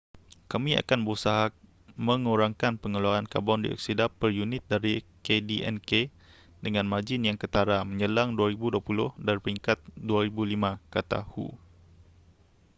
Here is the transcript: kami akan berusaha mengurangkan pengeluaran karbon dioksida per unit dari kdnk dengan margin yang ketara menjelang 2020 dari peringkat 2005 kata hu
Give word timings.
kami 0.51 0.71
akan 0.81 0.99
berusaha 1.05 1.45
mengurangkan 2.07 2.73
pengeluaran 2.81 3.27
karbon 3.33 3.59
dioksida 3.65 4.05
per 4.19 4.31
unit 4.43 4.61
dari 4.73 4.95
kdnk 5.25 5.91
dengan 6.65 6.85
margin 6.93 7.21
yang 7.27 7.37
ketara 7.43 7.77
menjelang 7.89 8.29
2020 8.39 8.81
dari 9.25 9.37
peringkat 9.43 9.77
2005 9.93 10.81
kata 10.95 11.19
hu 11.33 11.47